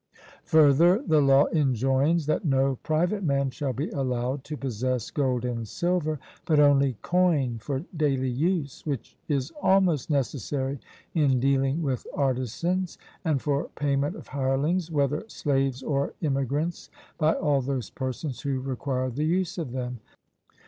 [0.45, 5.67] Further, the law enjoins that no private man shall be allowed to possess gold and
[5.67, 10.79] silver, but only coin for daily use, which is almost necessary
[11.13, 16.89] in dealing with artisans, and for payment of hirelings, whether slaves or immigrants,
[17.19, 19.99] by all those persons who require the use of them.